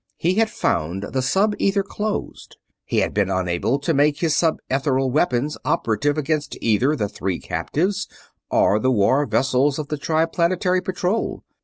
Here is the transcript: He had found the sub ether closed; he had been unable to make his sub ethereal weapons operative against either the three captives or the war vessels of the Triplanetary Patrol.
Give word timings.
He 0.17 0.33
had 0.33 0.49
found 0.49 1.03
the 1.03 1.21
sub 1.21 1.53
ether 1.59 1.83
closed; 1.83 2.57
he 2.85 3.01
had 3.01 3.13
been 3.13 3.29
unable 3.29 3.77
to 3.77 3.93
make 3.93 4.17
his 4.17 4.35
sub 4.35 4.57
ethereal 4.67 5.11
weapons 5.11 5.59
operative 5.63 6.17
against 6.17 6.57
either 6.59 6.95
the 6.95 7.07
three 7.07 7.37
captives 7.37 8.07
or 8.49 8.79
the 8.79 8.89
war 8.89 9.27
vessels 9.27 9.77
of 9.77 9.89
the 9.89 9.99
Triplanetary 9.99 10.81
Patrol. 10.81 11.43